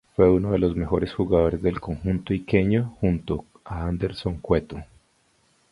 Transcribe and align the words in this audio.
Fue 0.15 0.27
uno 0.31 0.53
de 0.53 0.57
los 0.57 0.75
mejores 0.75 1.13
jugadores 1.13 1.61
del 1.61 1.79
conjunto 1.79 2.33
iqueño 2.33 2.97
junto 2.99 3.45
a 3.63 3.85
Anderson 3.85 4.37
Cueto. 4.39 4.83